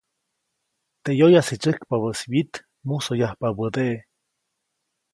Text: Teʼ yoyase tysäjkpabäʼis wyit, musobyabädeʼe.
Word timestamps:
Teʼ 1.03 1.17
yoyase 1.19 1.55
tysäjkpabäʼis 1.59 2.21
wyit, 2.31 2.53
musobyabädeʼe. 2.87 3.97